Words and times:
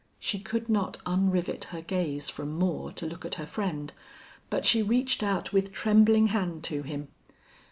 She 0.19 0.39
could 0.39 0.67
not 0.67 0.97
unrivet 1.05 1.65
her 1.65 1.83
gaze 1.83 2.27
from 2.27 2.57
Moore 2.57 2.91
to 2.93 3.05
look 3.05 3.23
at 3.23 3.35
her 3.35 3.45
friend, 3.45 3.93
but 4.49 4.65
she 4.65 4.81
reached 4.81 5.21
out 5.21 5.53
with 5.53 5.71
trembling 5.71 6.29
hand 6.29 6.63
to 6.63 6.81
him. 6.81 7.09